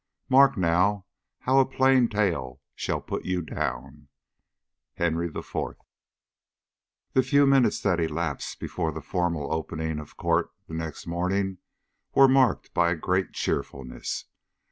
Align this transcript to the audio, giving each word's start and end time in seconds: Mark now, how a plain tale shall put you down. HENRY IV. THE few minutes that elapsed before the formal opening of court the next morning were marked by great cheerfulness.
Mark 0.29 0.57
now, 0.57 1.05
how 1.41 1.59
a 1.59 1.65
plain 1.69 2.07
tale 2.09 2.59
shall 2.73 2.99
put 2.99 3.23
you 3.23 3.43
down. 3.43 4.07
HENRY 4.95 5.27
IV. 5.27 5.77
THE 7.13 7.21
few 7.21 7.45
minutes 7.45 7.79
that 7.81 7.99
elapsed 7.99 8.59
before 8.59 8.91
the 8.91 9.03
formal 9.03 9.53
opening 9.53 9.99
of 9.99 10.17
court 10.17 10.49
the 10.67 10.73
next 10.73 11.05
morning 11.05 11.59
were 12.15 12.27
marked 12.27 12.73
by 12.73 12.95
great 12.95 13.33
cheerfulness. 13.33 14.25